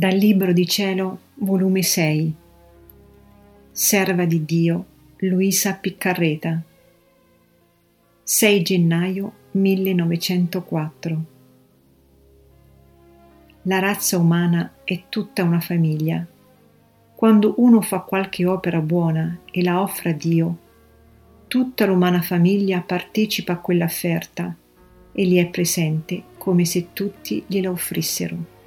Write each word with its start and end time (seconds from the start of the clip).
Dal 0.00 0.16
Libro 0.16 0.54
di 0.54 0.66
Cielo, 0.66 1.18
volume 1.34 1.82
6 1.82 2.34
Serva 3.70 4.24
di 4.24 4.46
Dio, 4.46 4.86
Luisa 5.18 5.74
Piccarreta 5.74 6.58
6 8.22 8.62
gennaio 8.62 9.32
1904 9.50 11.24
La 13.64 13.78
razza 13.78 14.16
umana 14.16 14.72
è 14.84 15.02
tutta 15.10 15.42
una 15.42 15.60
famiglia. 15.60 16.26
Quando 17.14 17.52
uno 17.58 17.82
fa 17.82 17.98
qualche 18.00 18.46
opera 18.46 18.80
buona 18.80 19.40
e 19.50 19.62
la 19.62 19.82
offre 19.82 20.12
a 20.12 20.14
Dio, 20.14 20.58
tutta 21.46 21.84
l'umana 21.84 22.22
famiglia 22.22 22.80
partecipa 22.80 23.52
a 23.52 23.58
quell'offerta 23.58 24.56
e 25.12 25.26
gli 25.26 25.36
è 25.36 25.46
presente 25.48 26.22
come 26.38 26.64
se 26.64 26.94
tutti 26.94 27.44
gliela 27.46 27.70
offrissero. 27.70 28.59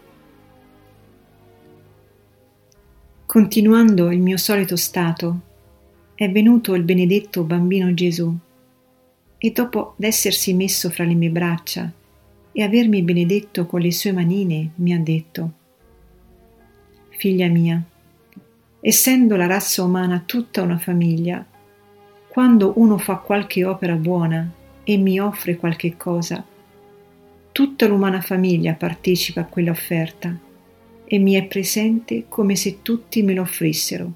Continuando 3.33 4.11
il 4.11 4.19
mio 4.19 4.37
solito 4.37 4.75
stato, 4.75 5.39
è 6.13 6.29
venuto 6.29 6.75
il 6.75 6.83
benedetto 6.83 7.41
bambino 7.41 7.91
Gesù. 7.95 8.31
E 9.39 9.51
dopo 9.51 9.95
d'essersi 9.97 10.53
messo 10.53 10.91
fra 10.91 11.03
le 11.03 11.15
mie 11.15 11.31
braccia 11.31 11.91
e 12.51 12.61
avermi 12.61 13.01
benedetto 13.01 13.65
con 13.65 13.81
le 13.81 13.91
sue 13.91 14.11
manine, 14.11 14.73
mi 14.75 14.93
ha 14.93 14.99
detto, 14.99 15.51
Figlia 17.09 17.47
mia, 17.47 17.81
essendo 18.79 19.35
la 19.35 19.47
razza 19.47 19.81
umana 19.81 20.21
tutta 20.23 20.61
una 20.61 20.77
famiglia, 20.77 21.43
quando 22.27 22.73
uno 22.75 22.99
fa 22.99 23.15
qualche 23.15 23.65
opera 23.65 23.95
buona 23.95 24.47
e 24.83 24.97
mi 24.97 25.19
offre 25.19 25.55
qualche 25.55 25.97
cosa, 25.97 26.45
tutta 27.51 27.87
l'umana 27.87 28.21
famiglia 28.21 28.75
partecipa 28.75 29.41
a 29.41 29.45
quell'offerta 29.45 30.51
e 31.05 31.19
mi 31.19 31.33
è 31.33 31.43
presente 31.45 32.25
come 32.27 32.55
se 32.55 32.81
tutti 32.81 33.21
me 33.23 33.33
lo 33.33 33.41
offrissero. 33.41 34.11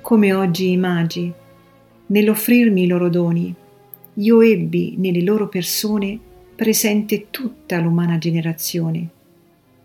Come 0.00 0.32
oggi 0.32 0.70
i 0.70 0.76
magi, 0.76 1.32
nell'offrirmi 2.06 2.82
i 2.82 2.86
loro 2.86 3.08
doni, 3.08 3.54
io 4.14 4.40
ebbi 4.42 4.96
nelle 4.98 5.22
loro 5.22 5.48
persone 5.48 6.18
presente 6.54 7.28
tutta 7.30 7.80
l'umana 7.80 8.18
generazione 8.18 9.08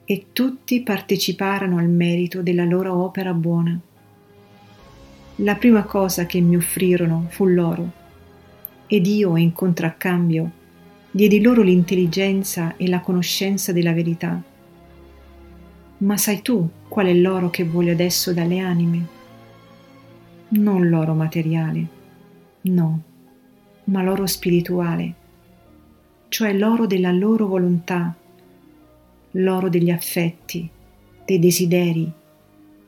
e 0.03 0.25
tutti 0.33 0.81
parteciparono 0.81 1.77
al 1.77 1.87
merito 1.87 2.41
della 2.41 2.65
loro 2.65 2.95
opera 3.03 3.33
buona. 3.33 3.79
La 5.37 5.55
prima 5.55 5.83
cosa 5.83 6.25
che 6.25 6.41
mi 6.41 6.55
offrirono 6.55 7.27
fu 7.29 7.45
l'oro 7.45 7.91
ed 8.87 9.05
io 9.05 9.37
in 9.37 9.53
contraccambio 9.53 10.51
diedi 11.11 11.41
loro 11.41 11.61
l'intelligenza 11.61 12.75
e 12.77 12.87
la 12.87 13.01
conoscenza 13.01 13.71
della 13.71 13.93
verità 13.93 14.41
ma 15.99 16.17
sai 16.17 16.41
tu 16.41 16.69
qual 16.87 17.07
è 17.07 17.13
l'oro 17.13 17.49
che 17.49 17.63
voglio 17.63 17.91
adesso 17.91 18.33
dalle 18.33 18.59
anime? 18.59 19.07
Non 20.49 20.89
l'oro 20.89 21.13
materiale, 21.13 21.87
no, 22.61 23.01
ma 23.85 24.03
l'oro 24.03 24.27
spirituale, 24.27 25.13
cioè 26.29 26.53
l'oro 26.53 26.85
della 26.85 27.11
loro 27.11 27.47
volontà, 27.47 28.15
l'oro 29.31 29.69
degli 29.69 29.89
affetti, 29.89 30.69
dei 31.25 31.39
desideri, 31.39 32.09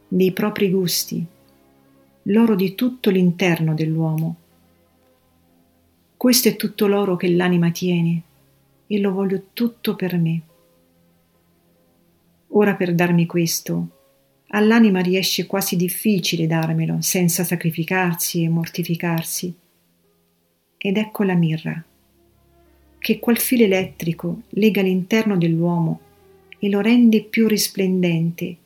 dei 0.08 0.32
propri 0.32 0.70
gusti, 0.70 1.26
l'oro 2.24 2.56
di 2.56 2.76
tutto 2.76 3.10
l'interno 3.10 3.74
dell'uomo. 3.74 4.36
Questo 6.16 6.50
è 6.50 6.56
tutto 6.56 6.88
l'oro 6.88 7.16
che 7.16 7.34
l'anima 7.34 7.72
tiene 7.72 8.22
e 8.88 9.00
lo 9.00 9.12
voglio 9.12 9.46
tutto 9.54 9.96
per 9.96 10.18
me. 10.18 10.42
Ora 12.52 12.74
per 12.74 12.96
darmi 12.96 13.28
questo, 13.28 13.90
all'anima 14.48 15.02
riesce 15.02 15.46
quasi 15.46 15.76
difficile 15.76 16.48
darmelo 16.48 16.98
senza 17.00 17.44
sacrificarsi 17.44 18.44
e 18.44 18.50
mortificarsi. 18.50 19.54
Ed 20.78 20.98
ecco 20.98 21.24
la 21.24 21.36
mirra, 21.36 21.84
che 22.98 23.20
qual 23.20 23.38
filo 23.38 23.66
elettrico 23.66 24.42
lega 24.50 24.82
l'interno 24.82 25.38
dell'uomo 25.38 26.00
e 26.58 26.70
lo 26.70 26.82
rende 26.82 27.22
più 27.22 27.48
risplendente 27.48 28.58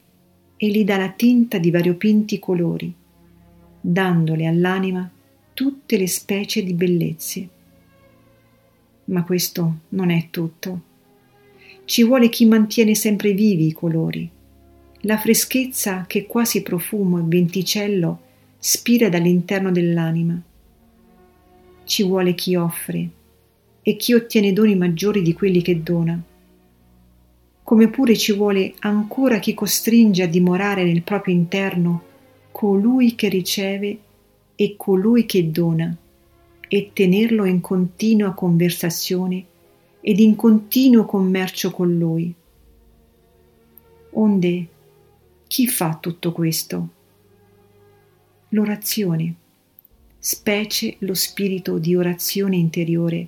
e 0.55 0.67
gli 0.67 0.85
dà 0.85 0.95
la 0.95 1.09
tinta 1.09 1.57
di 1.57 1.69
variopinti 1.69 2.39
colori, 2.39 2.93
dandole 3.81 4.45
all'anima 4.45 5.11
tutte 5.53 5.97
le 5.97 6.07
specie 6.07 6.63
di 6.63 6.73
bellezze. 6.73 7.49
Ma 9.05 9.23
questo 9.25 9.79
non 9.89 10.09
è 10.09 10.29
tutto 10.29 10.91
ci 11.85 12.03
vuole 12.03 12.29
chi 12.29 12.45
mantiene 12.45 12.95
sempre 12.95 13.33
vivi 13.33 13.67
i 13.67 13.73
colori. 13.73 14.29
La 15.01 15.17
freschezza 15.17 16.05
che 16.07 16.25
quasi 16.25 16.61
profumo 16.61 17.19
e 17.19 17.23
venticello 17.25 18.19
spira 18.57 19.09
dall'interno 19.09 19.71
dell'anima. 19.71 20.41
Ci 21.83 22.03
vuole 22.03 22.33
chi 22.35 22.55
offre 22.55 23.09
e 23.81 23.95
chi 23.97 24.13
ottiene 24.13 24.53
doni 24.53 24.77
maggiori 24.77 25.21
di 25.21 25.33
quelli 25.33 25.61
che 25.61 25.83
dona. 25.83 26.21
Come 27.63 27.89
pure 27.89 28.15
ci 28.15 28.31
vuole 28.31 28.73
ancora 28.79 29.39
chi 29.39 29.53
costringe 29.53 30.23
a 30.23 30.27
dimorare 30.27 30.85
nel 30.85 31.01
proprio 31.01 31.35
interno 31.35 32.03
colui 32.51 33.15
che 33.15 33.27
riceve 33.27 33.97
e 34.55 34.75
colui 34.77 35.25
che 35.25 35.51
dona 35.51 35.93
e 36.69 36.91
tenerlo 36.93 37.43
in 37.43 37.59
continua 37.59 38.33
conversazione 38.33 39.45
ed 40.05 40.19
in 40.19 40.35
continuo 40.35 41.05
commercio 41.05 41.71
con 41.71 41.97
lui. 41.97 42.33
Onde, 44.11 44.67
chi 45.47 45.65
fa 45.65 45.97
tutto 45.97 46.33
questo? 46.33 46.89
L'orazione, 48.49 49.33
specie 50.19 50.97
lo 50.99 51.13
spirito 51.13 51.77
di 51.77 51.95
orazione 51.95 52.57
interiore 52.57 53.27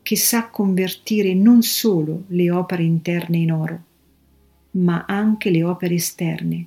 che 0.00 0.16
sa 0.16 0.48
convertire 0.48 1.34
non 1.34 1.62
solo 1.62 2.24
le 2.28 2.50
opere 2.50 2.84
interne 2.84 3.36
in 3.36 3.52
oro, 3.52 3.82
ma 4.72 5.04
anche 5.06 5.50
le 5.50 5.62
opere 5.62 5.96
esterne. 5.96 6.66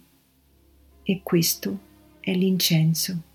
E 1.02 1.22
questo 1.24 1.80
è 2.20 2.32
l'incenso. 2.32 3.27